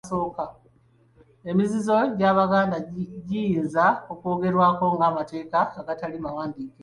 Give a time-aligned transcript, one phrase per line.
[1.51, 2.77] Emizizo gy'Abaganda
[3.27, 6.79] giyinza okwogerwako nga amateeka agatali mawandiike.